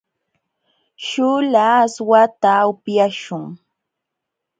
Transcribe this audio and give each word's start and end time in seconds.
śhuula 1.05 1.63
aswakta 1.83 2.51
upyaśhun. 2.71 3.43